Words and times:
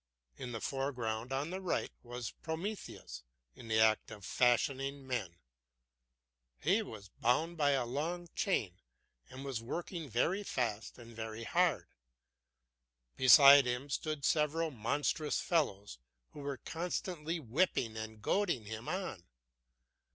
In 0.35 0.51
the 0.51 0.59
foreground, 0.59 1.31
on 1.31 1.51
the 1.51 1.61
right, 1.61 1.91
was 2.01 2.31
Prometheus, 2.41 3.21
in 3.53 3.67
the 3.67 3.79
act 3.79 4.09
of 4.09 4.25
fashioning 4.25 5.05
men. 5.05 5.37
He 6.57 6.81
was 6.81 7.09
bound 7.09 7.55
by 7.57 7.73
a 7.73 7.85
long 7.85 8.27
chain 8.33 8.79
and 9.29 9.45
was 9.45 9.61
working 9.61 10.09
very 10.09 10.41
fast 10.41 10.97
and 10.97 11.15
very 11.15 11.43
hard. 11.43 11.85
Beside 13.15 13.67
him 13.67 13.91
stood 13.91 14.25
several 14.25 14.71
monstrous 14.71 15.39
fellows 15.39 15.99
who 16.31 16.39
were 16.39 16.57
constantly 16.57 17.39
whipping 17.39 17.95
and 17.95 18.23
goading 18.23 18.65
him 18.65 18.89
on. 18.89 19.23